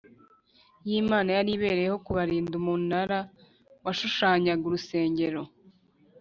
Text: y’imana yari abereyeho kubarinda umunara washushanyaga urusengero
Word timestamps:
y’imana 0.87 1.29
yari 1.37 1.51
abereyeho 1.57 1.97
kubarinda 2.05 2.53
umunara 2.61 3.19
washushanyaga 3.83 4.63
urusengero 4.69 5.41